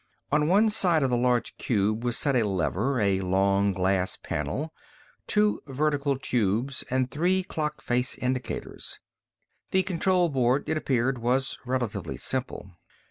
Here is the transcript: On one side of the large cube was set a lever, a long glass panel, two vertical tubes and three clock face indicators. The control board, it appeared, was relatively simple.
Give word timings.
On 0.31 0.47
one 0.47 0.67
side 0.69 1.03
of 1.03 1.11
the 1.11 1.15
large 1.15 1.55
cube 1.57 2.03
was 2.03 2.17
set 2.17 2.35
a 2.35 2.41
lever, 2.47 2.99
a 2.99 3.19
long 3.21 3.71
glass 3.71 4.17
panel, 4.17 4.73
two 5.27 5.61
vertical 5.67 6.17
tubes 6.17 6.83
and 6.89 7.11
three 7.11 7.43
clock 7.43 7.81
face 7.81 8.17
indicators. 8.17 8.99
The 9.69 9.83
control 9.83 10.29
board, 10.29 10.67
it 10.67 10.75
appeared, 10.75 11.19
was 11.19 11.59
relatively 11.67 12.17
simple. 12.17 12.71